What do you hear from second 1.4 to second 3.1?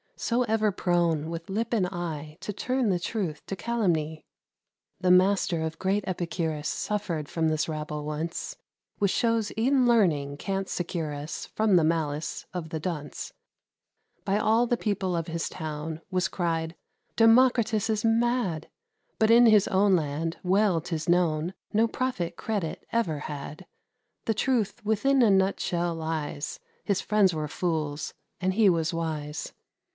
lip and eye, To turn the